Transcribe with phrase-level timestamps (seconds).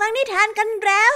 [0.00, 1.14] ฟังนิทานกันแล้ว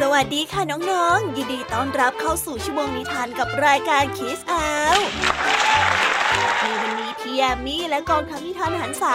[0.00, 4.98] สวัสดีค่ะน้องๆ ยินดีต้อนรับเข้าสู่ชั่วโมงนิทานกับรายการคิสอาว
[6.60, 9.14] ในวันนี้พี่แอมมี่และกองทัพนิทานหันษา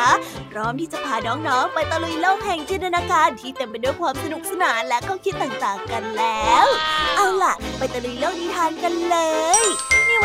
[0.52, 6.68] พร้อมที่จะพาน้องๆ ไปตะลุยโลกแห่งจินตนาการที่เต็มไปด้วยความสนุกสนานและก็คิดต่างๆกันแล้ว
[7.16, 9.18] เอาล่ะ ไปตะลุยโลกนิทานกันเล
[9.64, 9.66] ย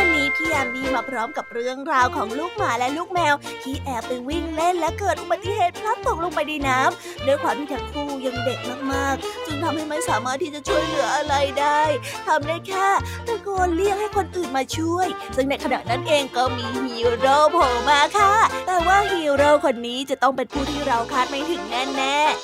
[0.04, 8.58] วันนี้พี่แอมมี่มาพร้อมกับเรื่องราวของลูกหมาและลูกแมว ที่แอบไปวิ่งเล่นและเกิดอุบัติเหตุพลัดตกลงไปในน้ำด้วยความที่ทั้งคู่ยังเด็ก
[8.92, 11.80] มากๆ จึงทำให้ไม่สามารถที่จะช่วยเหลืออะไรได้
[12.26, 12.88] ทำได้แค่
[13.26, 18.34] ตะโกนเรียกให้คนอื่นมาช่วย ซึ่งในขณะนั้นเองก็มีฮีโร่โผล่มาค่ะ
[18.66, 22.41] แต่ว่าฮีโร่คนนี้จะต้องเป็นผู้ที่เราคาดไม่ถึงแน่ๆ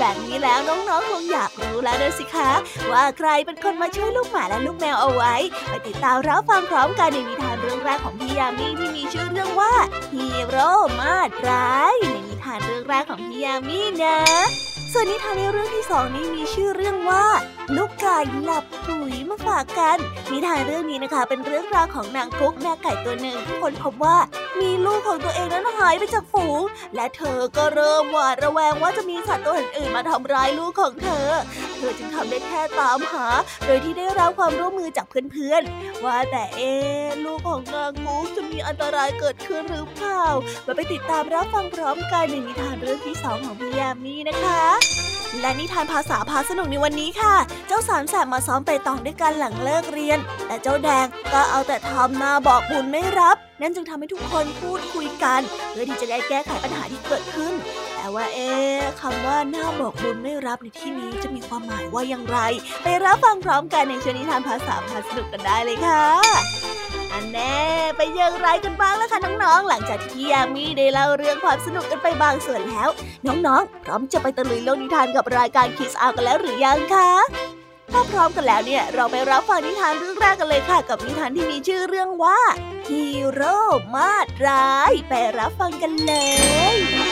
[0.00, 2.50] แบบนี้แล้วน้องๆคงอยากรู้แล้วด้วยสิคะ
[2.92, 5.34] ว่าใครเป็นคนมาช่วยลูกหมาและลูกแมวเอาไว้
[5.68, 9.74] ไปติดตามรับฟังพร้อมกันในนิทานเรื่องแรกของพี่ยามีที่มีชื่อเรื่องว่า
[10.14, 14.18] ฮีโร่มาดร้ายในนิทานเรื่องแรกของพี่ยามีนะ
[14.92, 17.26] ส่วนนิทานในเรื่องที่สองนี้มีชื่อเรื่องว่า
[17.76, 19.98] ลูกไก่หลับปุ๋ยมาฝากกัน
[20.30, 24.16] นิทานเรื่องนี้นะคะ เป็นเรื่องราวของนางกุ๊กแม่ไก่ตัวหนึ่งที่คนพบว่า
[24.60, 26.62] มีลูกของตัวเองนั้นหายไปจากฝูง
[26.94, 31.26] และเธอก็เริ่มหวาดระแวงว่าจะมีสัตว์ตัวอื่นๆมาทำร้ายลูกของเธอ
[31.76, 33.26] เธอจึงทำได้แค่ตามหา
[33.66, 36.72] โดยที่ได้รับความร่วมมือจากเพื่อนๆ ว่าแต่เอ๊
[37.24, 40.24] ลูกของนางกุ๊กจะมีอันตรายเกิดขึ้นหรือเปล่า
[40.66, 45.07] มาไปติดตามรับฟังพร้อมกันในนิทานเรื่องที่สองของพี่ยามีนะคะ
[45.40, 47.34] และนิทานภาษาพาสนุกในวันนี้ค่ะ
[47.66, 55.40] เจ้าสามแสบมาซ้อมไปตองด้วยกันหลังเลิกเรียน แต่เจ้าแดงก็เอาแต่ทำหน้าบอกบุญไม่รับ นั่นจึงทำให้ทุกคนพูดคุยกัน
[55.70, 57.54] เพื่อที่จะได้แก้ไขปัญหาที่เกิดขึ้น
[57.96, 58.50] แต่ว่าเอ๊
[59.00, 62.38] คำว่าหน้าบอกบุญไม่รับในที่นี้จะมีความหมายว่าอย่างไร
[62.82, 66.57] ไปรับฟังพร้อมกันในชนิทานภาษาพาสนุกกันได้เลยค่ะ
[67.12, 67.58] อันแน่
[67.96, 72.88] ไปนยังไรกันบ้างแล่ะคะน้องๆ หลังจากที่พี่ยามีได้เล่าเรื่องความสนุกกันไปบางส่วนแล้ว
[73.26, 77.10] น้องๆ พร้อมจะไปตะลุยโลกนิทานกับรายการคิสอากันแล้วหรือยังคะ
[77.92, 82.40] ถ้าพร้อมกันแล้วเนี่ยเราไปรับฟังนิทานเรื่องแรกกันเลยค่ะ กับนิทานที่มีชื่อเรื่องว่า
[82.88, 83.58] ฮีโร่
[83.94, 86.12] มาดร้าย ไปรับฟังกันเล
[86.74, 87.07] ย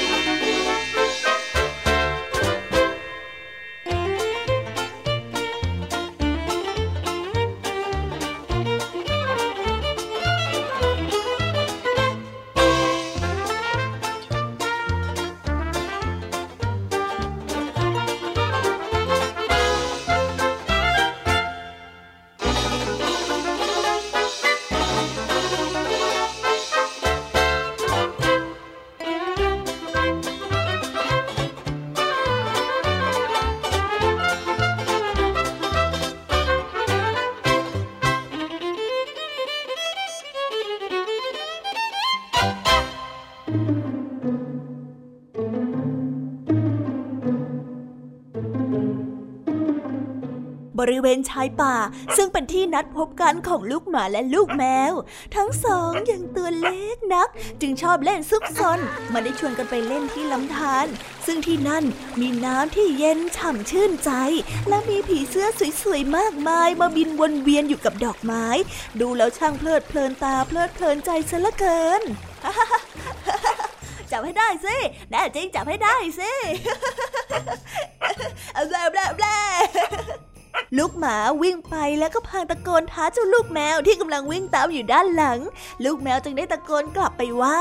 [50.91, 51.77] ริเวณชายป่า
[52.17, 54.93] ซึ่งเป็นที่นัดพบกันของลูกหมาและลูกแมว
[55.37, 57.29] ทั้งสองยังตัวเล็กนัก
[57.61, 58.81] จึงชอบเล่นซุกซน
[59.13, 60.87] มาได้ชวนกันไปเล่นที่ลำธาร
[61.27, 61.85] ซึ่งที่นั่น
[62.21, 64.11] มีน้ำที่เย็นฉ่ำชื่นใจ
[64.69, 65.49] และมีผีเสื้อ
[65.83, 68.47] สวยๆมากมายมาบินวนเวียนอยู่กับดอกไม้
[69.01, 72.03] ดูแล้วช่างเพลิดเพลินตาเพลิดเพลินใจซะเหลือเกิน
[74.11, 74.77] จับให้ได้สิ
[75.11, 76.33] แน่จริงจับให้ได้สิ
[78.69, 79.27] แบลแบลแบล
[80.79, 85.39] ลูกหมาวิ่งไปแล้วก็พางตะโกนท้าเจ้าลูกแมวที่กำลังวิ่งตามอยู่ด้านหลัง
[85.85, 87.61] ลูกแมวจึงได้ตะโกนกลับไปว่า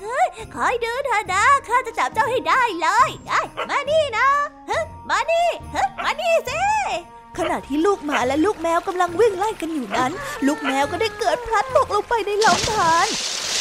[0.00, 4.28] เฮ้ยคอยดูเถอะนะข้าจะจับเจ้าให้ได้เลยได้มานี่นะ
[4.70, 6.60] ฮะมานี่ฮะมานี่สิ
[7.38, 10.12] ขณะที่ลูกหมาและลูกแมวกำลังวิ่งไล่กันอยู่นั้น
[10.46, 13.06] ลูกแมวก็ได้เกิดพลัดตกลงไปในลำธาร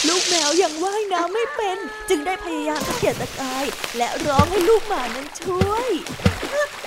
[0.08, 1.78] ลูกแมวยังว่ายน้ำไม่เป็น
[2.10, 3.66] จึงได้พยายามตะเกียกตะกาย
[3.98, 5.90] และร้องให้ลูกหมานั้นช่วย
[6.52, 6.83] ช่วย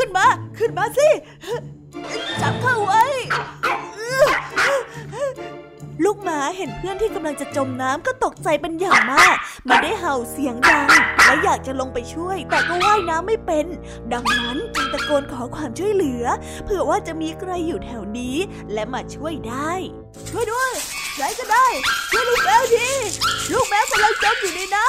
[0.00, 0.26] ขึ้นมา
[0.58, 1.08] ขึ้นมาสิ
[2.40, 3.02] จับเข้าไว้
[6.04, 9.36] ลูกหมาเห็นเพื่อนที่กำลังจะจมน้ำก็ตกใจเป็นอย่างมาก
[9.68, 10.88] มันได้เห่าเสียงดัง
[11.26, 13.66] และอยากจะลงไปช่วย แต่ก็ว่ายน้ำไม่เป็น
[14.12, 16.24] ดังนั้นจึงตะโกนขอความช่วยเหลือ
[16.64, 18.36] เผื่อว่าจะมีใครอยู่แถวนี้
[18.72, 19.72] และมาช่วยได้
[20.28, 20.72] ช่วยด้วย
[21.14, 21.66] ใครก็ได้
[22.10, 22.88] ช่วยลูกแมวที
[23.52, 24.86] ลูกแมวกำลังจมอยู่ในน้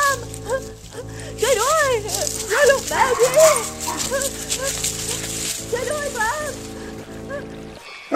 [0.66, 1.90] ำช่วยด้วย
[2.52, 3.28] ช่วยลูกแมวที
[5.72, 6.50] ช่วยด้วยครับ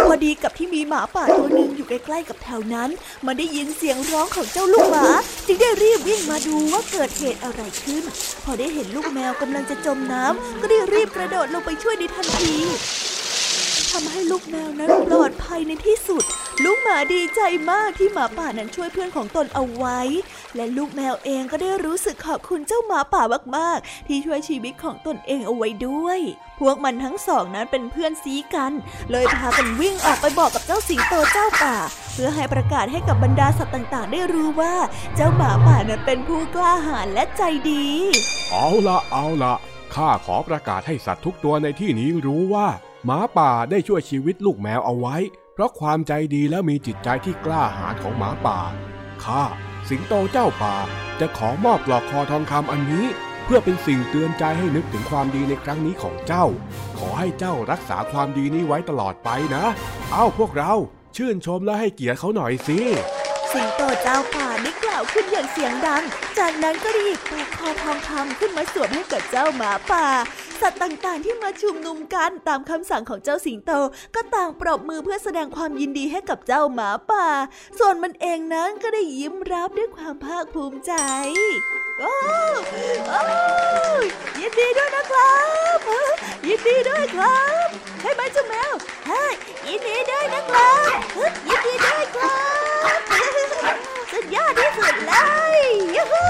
[0.05, 2.89] พอดีกับที่มีหมาป่าตัวหนึ่งอยู่ใกล้ๆกับแถวนั้น
[3.25, 5.05] มันได้ยินเสียงร้องของเจ้าลูกหมา
[5.47, 8.03] จึงได้รีบวิ่งมาดูว่าเกิดเหตุอะไรขึ้น
[8.43, 12.55] พอได้เห็นลูกแมวกำลังจะจมน้ำก็ได้รีบกระโดดลงไปช่วยในทันที
[13.91, 16.23] ทำให้ลูกแมวนั้นปลอดภัยในที่สุด
[16.63, 17.41] ลูกหมาดีใจ
[17.71, 19.99] มากที่หมาป่านั้นช่วยเพื่อนของตนเอาไว้
[20.55, 23.23] และลูกแมวเองก็ได้รู้สึกขอบคุณเจ้าหมาป่า
[23.57, 26.19] มากๆ ที่ช่วยชีวิตของตนเองเอาไว้ด้วย
[26.59, 28.71] พวกมันทั้งสองนั้นเป็นเพื่อนซีกัน
[29.11, 31.75] เลยพากันวิ่งออกไปบอกกับเจ้าสิงโตเจ้าป่า
[32.13, 34.75] เพื่อให้ประกาศให้กับบรรดาสัตว์ต่างๆ ได้รู้ว่า
[35.15, 37.85] เจ้าหมาป่านั้นเป็นผู้กล้าหาญและใจดี
[38.51, 39.53] เอาละเอาละ
[39.95, 42.67] ข้าขอประกาศให้สัตว์ทุกตัวในที่นี้รู้ว่า
[43.05, 45.17] หมาป่าได้ช่วยชีวิตลูกแมวเอาไว้
[45.57, 48.59] เพราะความใจดีและมีจิตใจที่กล้าหาญของหมาป่า
[49.23, 49.43] ข้า
[49.89, 50.75] สิงโตเจ้าป่า
[51.19, 53.05] จะขอมอบปลอกคอทองคำอันนี้
[53.45, 56.45] เพื่อเป็นสิ่งเตือนใจให้นึกถึงความดีในครั้งนี้ของเจ้า
[56.97, 59.65] ขอให้เจ้ารักษาความดีนี้ไว้ตลอดไปนะ
[60.11, 60.73] เอ้าพวกเรา
[61.15, 62.79] ชื่นชมและให้เกียรติเขาหน่อยสิ
[63.55, 66.03] สิงโตเจ้าป่าได้กล่าวขึ้นอย่างเสียงดัง
[66.39, 70.05] จากนั้นก็ได้หยิบปลอกคอทองคำขึ้นมาสวมให้กับเจ้าหมาป่า
[70.61, 73.71] สัตว์ต่างๆ ที่มาชุมนุมกันตามคำสั่งของเจ้าสิงโต
[74.15, 77.27] ก็ต่างปรบมือเพื่อแสดงความยินดีให้กับเจ้าหมาป่า
[77.79, 80.93] ส่วนมันเองนั้นก็ได้ยิ้มรับด้วยความภาคภูมิใจ
[81.99, 82.15] โอ้
[83.09, 83.21] โอ้
[84.39, 85.35] ยินดีด้วยนะครั
[85.75, 85.77] บ
[86.47, 87.67] ยินดีด้วยครับ
[88.01, 88.73] ใช่ไหมเจ้าแมว
[89.05, 89.23] ใช่
[89.67, 90.89] ยินดีด้วยนะครับ
[91.47, 92.37] ยินดีด้วยครั
[93.33, 93.34] บ
[94.35, 95.13] ยอดที่สุดเล
[95.55, 95.59] ย
[95.95, 96.25] ยูฮู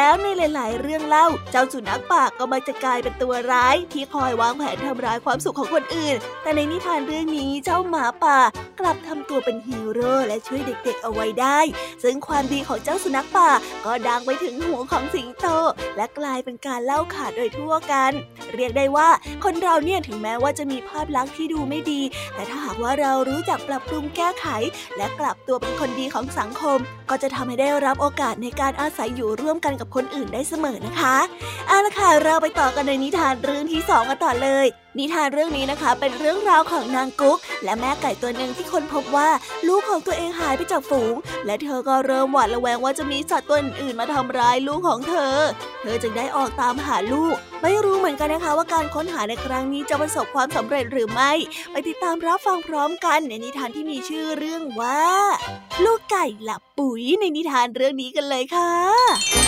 [0.00, 8.38] แล้วในหลาย ๆ เรื่องเล่า เจ้าสุนัขป่าก็มักจะกลายเป็นตัวร้าย ที่คอยวางแผนทำร้ายความสุขของคนอื่น แต่ในนิทานเรื่องนี้เจ้าหมาป่า
[8.80, 11.58] กลับทำตัวเป็นฮีโร่และช่วยเด็ก ๆ เอาไว้ได้
[12.02, 13.50] ซึ่งความดีของเจ้าสุนัขป่า
[13.84, 15.46] ก็ดังไปถึงหูของสิงโต
[15.96, 18.12] และกลายเป็นการเล่าขานโดยทั่วกัน
[18.54, 19.08] เรียกได้ว่า
[19.44, 22.00] คนเราเนี่ยถึงแม้ว่าจะมีภาพลักษณ์ที่ดูไม่ดี
[22.34, 24.46] แต่ถ้าหากว่าเรารู้จักปรับปรุงแก้ไข
[24.96, 26.78] และกลับตัวเป็นคนดีของสังคม
[27.10, 31.16] ก็จะทำให้ได้รับโอกาสในการอาศัยอยู่ร่วมกันกับคนอื่นได้เสมอนะคะ
[31.68, 34.66] เอาละค่ะเราไปต่อกันในนิทานเรื่องที่สองกันต่อเลย
[34.98, 39.28] นิทานเรื่องนี้นะคะเป็นเรื่องราวของนางกุ๊ก และแม่ไก่ตัวหนึ่งที่คนพบว่า
[39.68, 41.14] ลูกของตัวเองหายไปจากฝูง
[41.46, 45.36] และเธอก็เริ่มหวาดระแวงว่าจะมีสัตว์ตัวอื่นมาทำร้ายลูกของเธอ
[45.82, 51.32] เธอจึงได้ออกตามหาลูก ไม่รู้เหมือนกันนะคะว่าการค้นหาในครั้งนี้จะประสบความสำเร็จหรือไม่
[51.70, 55.02] ไปติดตามรับฟังพร้อมกันในนิทานที่มีชื่อเรื่องว่า
[55.84, 59.39] ลูกไก่หลับปุ๋ยในนิทานเรื่องนี้กันเลยค่ะ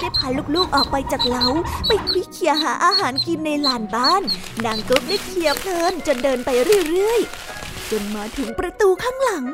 [0.00, 1.46] ได้พาลูกๆออกไปจากเล้า
[1.88, 4.22] ไปคุยเคียหาอาหารกินในลานบ้าน
[4.64, 6.50] นางกุ๊กได้เคียเพลินจนเดินไป
[6.88, 9.44] เรื่อยๆ จนมาถึงประตูข้างหลัง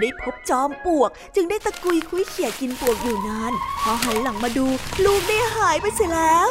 [0.00, 4.66] ได้พบจอมปวก จึงได้ตะกุยคุยเขี่ยกินปวกอยู่นาน พอหันหลังมาดู
[5.04, 6.50] ลูกได้หายไปเสียแล้ว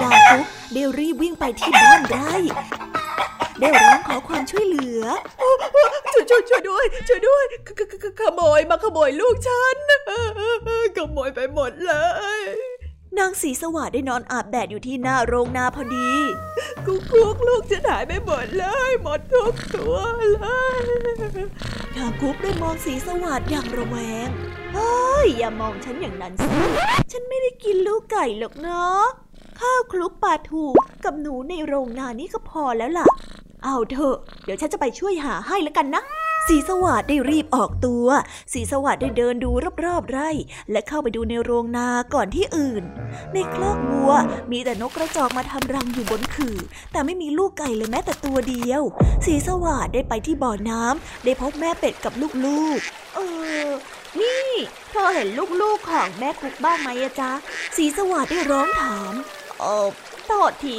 [0.00, 2.34] นางกุ๊กได้รีบวิ่งไปที่บ้านไร่
[3.60, 5.04] ได้ร้องขอความช่วยเหลือ
[6.12, 9.76] ช่วยช่วยช่วยด้วย ช่วยด้วยขขขขโมยมาขโมยลูกฉัน
[10.96, 11.92] ขโมยไปหมดเล
[12.40, 12.42] ย
[13.18, 16.10] นางสีสวัสดได้นอนอาบแดดอยู่ที่หน้าโรงนาพอดี
[16.86, 19.96] กุ๊กกุ๊กลูกจะหายไปหมดเลย หมดทุกตัว
[20.32, 20.38] เล
[20.80, 20.82] ย
[21.96, 23.96] นางกุ๊กได้มองสีสวัสดอย่างระแว
[24.26, 24.28] ง
[24.74, 26.48] เฮ้ยอย่ามองฉันอย่างนั้นสิ
[27.12, 29.04] ฉันไม่ได้กินลูกไก่หรอกเนาะ
[29.60, 30.62] ข้าวคลุกปลาทู
[31.04, 33.06] กับหนูในโรงนานี่ก็พอแล้วล่ะ
[33.66, 36.02] เอาเถอะ เดี๋ยวฉันจะไปช่วยหาให้แล้วกันนะ
[36.48, 38.06] สีสวัสดได้รีบออกตัว
[38.52, 39.50] สีสวัสดได้เดินดู
[39.84, 40.30] รอบๆไร่
[40.70, 42.84] และเข้าไปดูในโรงนาก่อนที่อื่น
[43.32, 44.12] ในคลอกวัว
[44.50, 46.58] มีแต่นกกระจอกมาทำรังอยู่บนขื่อ
[46.92, 48.82] แต่ไม่มีลูกไก่เลยแม้แต่ตัวเดียว
[49.26, 52.12] สีสวัสดได้ไปที่บ่อน้ำได้พบแม่เป็ดกับ
[52.44, 53.18] ลูกๆ เอ
[53.66, 53.68] อ
[54.20, 54.48] นี่
[54.90, 55.28] เธอเห็น
[55.60, 57.30] ลูกๆของแม่กุ๊กบ้างไหมอะจ๊ะ
[57.76, 59.12] สีสวัสดได้ร้องถาม
[59.60, 59.86] เออ
[60.26, 60.78] โทษที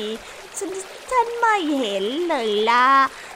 [0.58, 0.72] ฉัน
[1.12, 2.88] ฉันไม่เห็นเลยล่ะ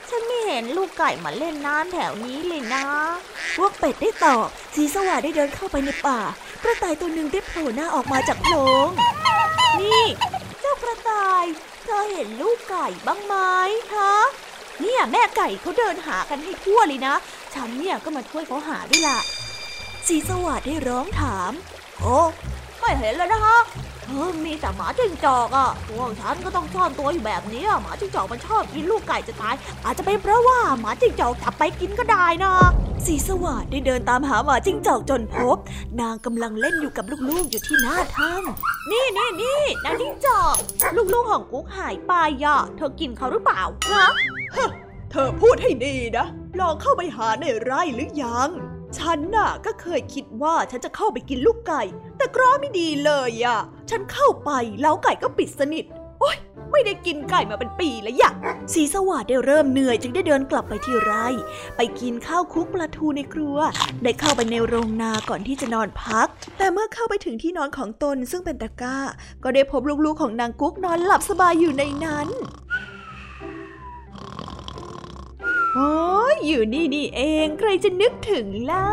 [0.08, 2.84] ฉันไม่เห็นลูกไก่มาเล่นน้ำแถวนี้เลยนะ
[3.56, 6.20] พวกเป็ดได้ตอบสีสว่างได้เดินเข้าไปในป่า
[6.62, 8.88] กระต่ายตัวหนึ่งได้โผล่หน้าออกมาจากโพรง
[9.80, 10.04] นี่
[10.60, 11.44] เจ้ากระต่าย
[11.84, 13.34] เธอเห็นลูกไก่บ้างไหม
[13.94, 14.14] ฮะ
[14.80, 17.14] เนี่ยแม่ไก่เขาเดินหากันให้ทั่วเลยนะ
[17.54, 19.18] ฉันเนี่ยก็มาช่วยเขาหาด้วยล่ะ
[20.06, 21.52] สีสวัสดได้ร้องถาม
[22.00, 22.18] โอ้
[22.78, 23.56] ไม่เห็นเลยนะคะ
[24.44, 29.54] มีแต่หมาจิ้งจอกอะพวกฉันก็ต้องซ่อนตัวอยู่แบบนี้หมาจิ้งจอกมันชอบกินลูกไก่จะตาย
[29.84, 32.54] อาจจะเป็นเพราะว่าหมาจิ้งจอกจับไปกินก็ได้นะ
[33.06, 35.56] สีสวัสดได้เดินตามหาหมาจิ้งจอกจนพบ
[36.00, 40.54] นางกำลังเล่นอยู่กับลูกๆอยู่ที่หน้าถ้ำนี่นี่นี่นางจิ้งจอก
[41.14, 42.12] ลูกๆของกุ๊กหายไป
[42.44, 44.08] อะเธอกินเขาหรือเปล่าฮะ
[45.10, 46.26] เธอพูดให้ดีนะ
[46.60, 48.48] ลองเข้าไปหาในไร่หรือยัง
[48.98, 51.82] ฉันน่ะก็เคยคิดว่าฉันจะเข้าไปกินลูกไก่
[52.16, 53.58] แต่กร้อไม่ดีเลยอะ
[53.90, 54.50] ฉันเข้าไป
[54.82, 55.84] แล้วไก่ก็ปิดสนิท
[56.20, 56.36] โอ๊ย
[56.72, 58.30] ไม่ได้กินไก่มาเป็นปีแล้วยะ
[58.72, 61.26] สีสวัสดได้เริ่มเหนื่อยจึงได้เดินกลับไปที่ไร่
[61.76, 63.56] ไปกินข้าวคุกปลาทูในครัว
[64.02, 66.26] ได้เข้าไปในโรงนาก่อนที่จะนอนพัก
[66.58, 68.98] แต่เมื่อเข้าไปถึงที่นอนของตนซึ่งเป็นตะกร้า
[69.42, 72.28] ก็ได้พบลูกๆของนางกุ๊กนอนหลับสบายอยู่ในนั้น
[75.74, 75.92] โอ้
[76.32, 78.86] ยอยู่นี่นี่เองใครจะนึกถึงล่ะ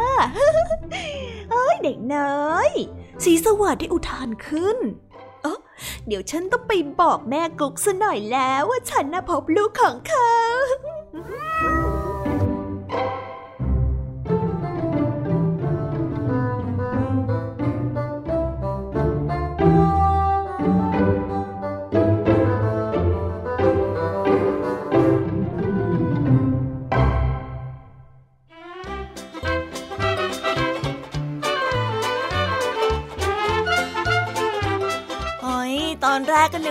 [1.51, 2.69] เอ้ยเด็กน้อย
[3.23, 4.77] สีสวัสดได้อุทานขึ้น
[5.41, 5.59] เออ
[6.07, 10.35] เดี๋ยวฉันต้องไปบอกแม่กุ๊กซะหน่อยแล้วว่าฉันน่ะพบลูกของเขา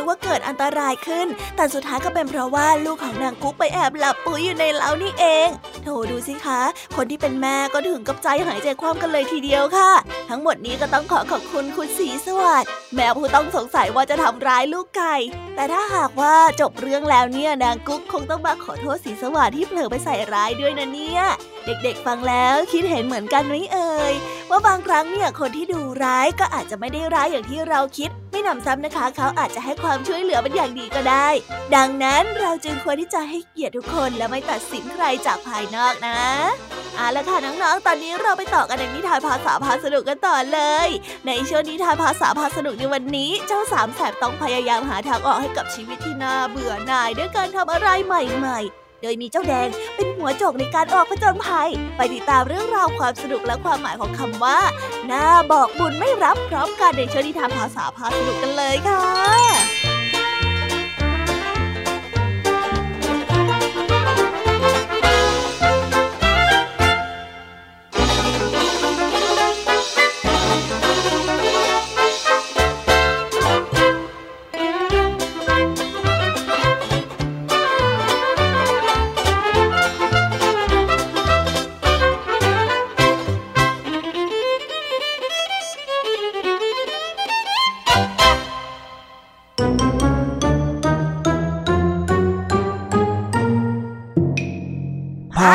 [0.08, 5.48] ว่าเกิดอันตรายขึ้น แต่สุดท้ายก็เป็นเพราะว่าลูกของนางกุ๊กไปแอบหลับปุ๋ยอยู่ในเล้านี่เอง
[5.82, 6.60] โถดูสิคะ
[6.96, 9.90] คนที่เป็นแม่ก็ถึงกับใจหายใจคว่ำกันเลยทีเดียวค่ะ
[10.28, 15.16] ทั้งหมดนี้ก็ต้องขอขอบคุณคุณสีสวัสดิ์แม่ผู้ต้องสงสัยว่าจะทำร้ายลูกไก่
[15.54, 21.22] แต่ถ้าหากว่าจบเรื่องแล้วเนี่ยนางกุ๊กคงต้องมาขอโทษสีสวัสดิ์ที่เผลอไปใส่ร้ายด้วยนะเนี่ย
[21.66, 24.14] เด็กๆฟังแล้วคิดเห็นเหมือนกันไหมเอ่ย
[24.50, 31.28] ว่าบางครั้งเนี่ยคนที่ดูร้ายก็อาจจะไม่ได้ร้ายอย่างที่เราคิด ไม่นำซ้ำนะคะ เขาอาจจะให้ความช่วยเหลือเป็นอย่างดีก็ได้
[31.76, 36.20] ดังนั้นเราจึงควรที่จะให้เกียรติทุกคนและไม่ตัดสินใครจากภายนอกนะ
[36.98, 40.88] เอาละค่ะน้องๆ ตอนนี้เราไปต่อกันในนิทานภาษาพาสนุกกันต่อเลย
[41.26, 54.58] ในช่วงนิทานภาษาพาสนุกในวันนี้ เจ้าสามแสบต้องพยายามหาทางออกให้กับชีวิตที่น่าเบื่อหน่ายด้วยการทำอะไรใหม่ ๆโดยมีเจ้าแดงเป็นหัวโจกในการออกผจญภัย ไปติดตามเรื่องราวความสนุกและความหมายของคำว่า
[55.10, 59.04] น่าบอกบุญไม่รับพร้อมกันในช่วงนิทานภาษาพาสนุกกันเลยค่ะ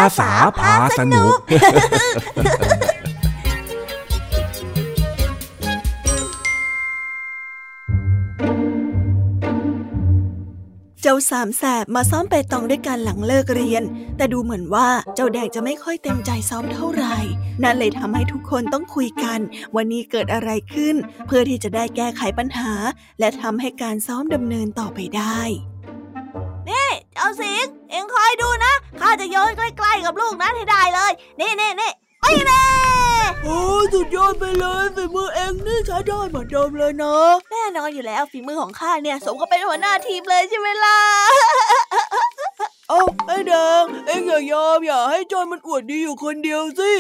[0.01, 1.33] าษาพาสนุก
[11.05, 13.83] เจ้าสามแสบมาซ้อมไปตองด้วยกันหลังเลิกเรียน
[14.17, 17.17] แต่ดูเหมือนว่าเจ้าแดงจะไม่ค่อยเต็มใจซ้อมเท่าไหร่
[17.63, 19.39] นั่นเลยทำให้ทุกคนต้องคุยกัน
[19.73, 20.95] ว่านี่เกิดอะไรขึ้น
[21.27, 22.73] เพื่อที่จะได้แก้ไขปัญหา
[23.19, 25.41] และทำให้การซ้อมดำเนินต่อไปได้
[27.13, 32.53] เจ้าสิงเอ็งคอยดูนะข้าจะโยนใกล้ๆกับลูกนั้นให้ได้เลย นี่นี่นี่ไปเล
[33.21, 33.59] ยโอ้
[33.93, 37.15] สุดยอดไปเลยฝีมือเองนี่ใช้ได้เหมือนเดิมเลยนะ
[37.51, 41.00] แน่นอนอยู่แล้วฝีมือของข้าเนี่ยสมกับเป็นหัวหน้าทีมเลยใช่ไหมล่ะ
[42.89, 46.91] เอาไอ้แดงเอ็งอย่ายอมอย่าให้จอยมันอวดดีอยู่คนเดียวสิ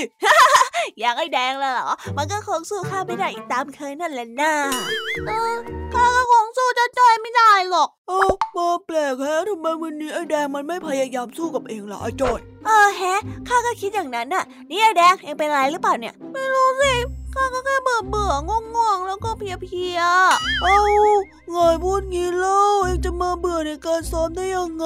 [0.99, 4.53] อยากให้แดงเลยเหรอ มันก็คงสู้ข้าไม่ได้อีกตามเคยนั่นแหละน่า
[5.27, 5.53] เออ
[5.93, 19.99] ข้าก็คง สู้เจ้าจ้อยไม่ได้หรอก เอ้ามาแปลกแฮะทำไมวันนี้ไอ้แดงมันไม่พยายามสู้กับเองล่ะไอ้จอย เออแฮะข้าก็คิดอย่างนั้นน่ะ นี่ไอ้แดงเองเป็นอะไรหรือเปล่าเนี่ย ไม่รู้สิฝ ข้าก็แค่เบื่อเบื่อง่วงง่วงแล้วก็เพียเพีย
[20.63, 20.79] เอ้า
[21.51, 24.85] ไงพูดงี้เล่าเองจะมาเบื่อในการซ้อมได้ยังไง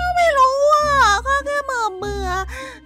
[0.00, 0.86] ก็ไม่รู้อะ
[1.26, 2.28] ข้าแค่เบื่อเบื่อ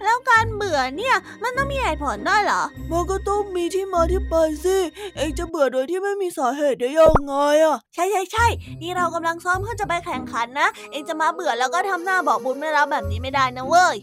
[0.03, 4.77] แล้วการเบื่อเนี่ยมันต้องมีเหตุผลได้เหรอมันก็ต้องมีที่มาที่ไปสิ
[5.17, 8.47] เองจะเบื่อโดยที่ไม่มีสาเหตุได้ยังไงอะใช่ใช่ใช่
[8.81, 13.95] นี่เรากำลังซ้อมเพื่อจะไปแข่งขันนะเองจะมาเบื่อแล้วก็ทำหน้าบอกบุญไม่รับแบบนี้ไม่ได้นะเว้ย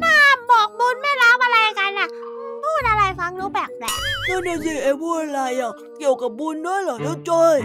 [0.00, 0.16] หน้า
[0.50, 2.08] บอกบุญไม่รับอะไรกันอะ
[2.68, 3.98] พูดอะไรฟังรู้แปลกแปลก
[4.28, 7.56] นั่นน่ะสิเอ็พูดอะไรอะเกี่ยวกับบุญด้วยเหรอเจ้าจ้อย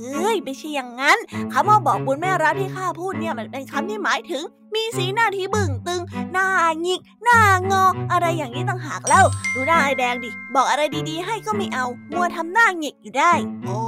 [0.00, 1.18] เฮ้ยไม่ใช่อย่างนั้น
[1.52, 4.42] คำว่าบอกบุญแม่รับที่ข้าพูดเนี่ยมันเป็นคำที่หมายถึง
[4.74, 6.02] มีสีหน้าที่บึ้งตึง
[6.32, 6.48] หน้า
[6.82, 7.40] หงิก หน้า
[7.70, 13.32] งอ อะไรอย่างนี้ต่างหากแล้วดูหน้าไอแดงดิ บอกอะไรดีๆ ให้ก็ไม่เอา มัวทำหน้าหงิกอยู่ได้
[13.68, 13.80] อ๋อ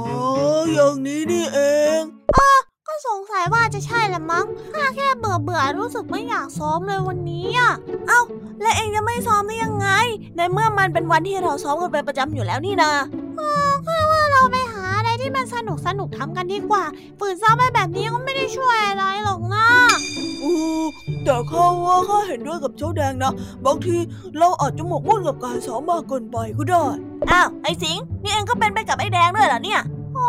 [0.73, 1.59] อย่างนี้นี่เอ
[1.99, 2.01] ง
[2.35, 2.64] อ๋อก็
[3.07, 7.71] สงสัยว่าจะใช่ละมั้งข้าแค่เบื่อเบื่อรู้สึกไม่อยากซ้อมเลยวันนี้อะ
[8.07, 8.21] เอ้า
[8.61, 9.87] และเองจะไม่ซ้อมได้ยังไง
[10.35, 12.91] ในเมื่อมันเป็นวันที่เราซ้อมกันเป็นประจำอยู่แล้วนี่นะ
[13.39, 13.49] อ๋อ
[13.87, 16.83] ข้าว่าเราไปหาอะไรที่มันสนุกสนุกทำกันดีกว่า
[17.19, 19.67] ฝืนซ้อมไปแบบนี้ก็ไม่ได้ช่วยอะไรหรอกนะ
[20.43, 20.83] อือ
[21.23, 23.33] แต่ข้าว่าข้าเห็นด้วยกับเจ้าแดงนะ
[23.65, 23.97] บางที
[24.37, 26.83] เราอาจจะหมกมุ่นกับการซ้อมมากเกินไปก็ได้
[27.31, 29.81] อ้าวไอ้สิง นี่เองก็เป็นไปกับไอ้แดงด้วยเหรอเนี่ย
[30.13, 30.27] โอ้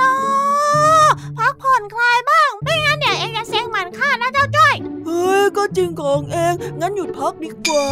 [0.00, 0.10] นะ
[1.38, 4.74] พักผ่อนคลายบ้าง ไม่งั้นเดี๋ยวเองจะเซ็งมันข้านะเจ้าจ้อย
[5.06, 7.86] เฮ้ย ก็จริงของเอง งั้นหยุดพักดีกว่า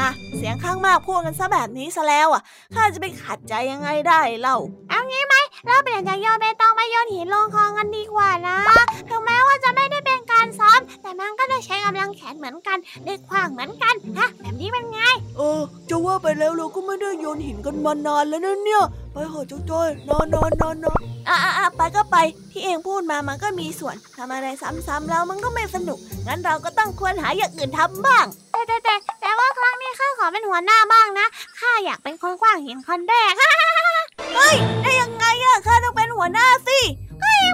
[0.00, 2.42] อะ เสียงข้างมากพูดกันซะแบบนี้ซะแล้วอะ
[2.74, 4.56] ข้าจะไปขัดใจยังไงได้เล่า
[4.90, 5.34] เอางี้ไหม
[5.66, 8.56] เราเปลี่ยนจากโยนเบตองมาโยนหินลงคลองกันดีกว่านะ
[9.08, 10.21] ถึงแม้ว่าจะไม่ได้เป็นการ
[10.60, 15.00] ซ้อม แต่มันก็ได้ใช้กำลังแขนเหมือนกัน ได้ขวางเหมือนกันฮะแบบนี้เป็นไง
[15.36, 18.82] เออ จะว่าไปแล้วเราก็ไม่ได้โยนหินกันมานานแล้วนะเนี่ย
[19.12, 22.16] ไปเหอะเจ้าจ้อยนอนนอนนอนนอนอะอะไปก็ไป
[22.52, 24.46] ที่เองพูดมามันก็มีส่วนทำอะไร
[24.86, 31.26] ซ้ำๆแล้วมันก็ไม่สนุก งั้นเราก็ต้องควรหาอย่างอื่นทำบ้าง แต่แต่แต่แต่ว่าครั้งนี้ข้าขอเป็นหัวหน้าบ้างนะ
[31.60, 33.32] ข้าอยากเป็นคนกว้างหินคนแรก
[34.34, 36.78] เฮ้ยได้ยังไงอะข้าต้องเป็นหัวหน้าสิ
[37.10, 37.11] ก็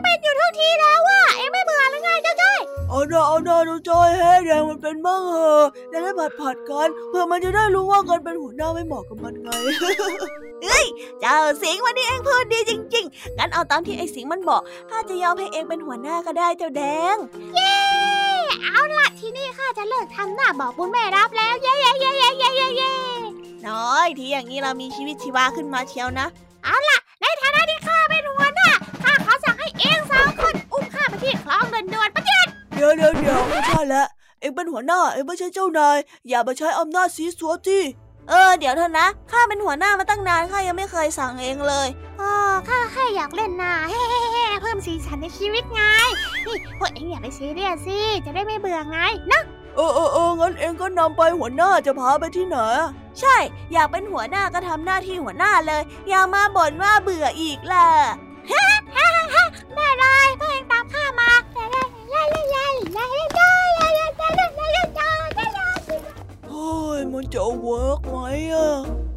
[0.09, 9.49] เองเป็นอยู่ทุกทีแล้วอะเองไม่เบื่อหรือไงเจ้าจ้อยเอาหน้าเอาหน้าเจ้าจ้อยให้แดงมันเป็นบ้างเหอะจะได้ผัดผัดกันเพื่อมันจะได้รู้ว่าการเป็นหัวหน้าไม่เหมาะกับมันไง
[10.65, 10.87] เฮ้ย
[11.21, 16.83] เจ้าสิงวันนี้เองพูดดีจริงๆงั้นเอาตามที่ไอ้สิงมันบอกข้าจะยอมให้เองเป็นหัวหน้าก็ได้เจ้าแด
[17.15, 17.17] ง
[17.55, 17.77] เย้
[18.65, 22.93] เอาล่ะที่นี่ข้าจะเลิกทำหน้าบอกบุญแม่รับแล้วเย้เย้เย้เย้เย้เย้เย้
[23.69, 26.27] น้อยทีอย่างนี้เรามีชีวิตชีวาขึ้นมาเชียวนะ
[26.65, 27.81] เอาล่ะในฐานะที่
[29.81, 34.07] เองสองคนอุ้มข้าไปที่คลองเดินด่วนประเด็นเดี๋ยวเดี๋ยวเดี๋ยวไม่ใช่แล้ว
[34.41, 35.99] เองเป็นหัวหน้าเองไม่ใช่เจ้านาย
[36.29, 37.83] อย่ามาใช้อำนาจสีสัวที่
[38.29, 41.89] เออเดี๋ยวเถอะนะข้าเป็นหัวหน้ามาตั้งนานข้ายังไม่เคยสั่งเองเลย
[42.21, 42.33] อ๋อ
[42.69, 44.03] ข้าแค่อยากเล่นนาเฮ้
[44.63, 45.83] เพิ่มสีสันในชีวิตไง
[46.47, 48.99] นี่พวกเองอย่าไปซีเรียสสิจะได้ไม่เบื่อไง
[49.33, 49.43] นะ
[49.77, 52.57] เออเออเอองั้นเองก็นำไปหัวหน้าจะพาไปที่ไหน
[53.21, 53.37] ใช่
[53.73, 59.07] อยากเป็นหัวหน้าก็ทำหน้าที่หัวหน้าเลย อย่ามาบ่นว่าเบื่ออีกล่ะฮ่าฮ่าฮ่า ได้
[59.99, 61.31] เลยพวกเองตามข้ามา
[66.49, 68.19] เฮ้ยมันจะเวิร์กไหม
[68.53, 68.69] อะ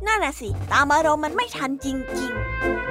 [0.05, 2.90] นั่นน่ะสิ ตามอารมณ์มันไม่ทันจริง ๆ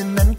[0.00, 0.29] กา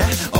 [0.00, 0.30] that.
[0.32, 0.39] Oh,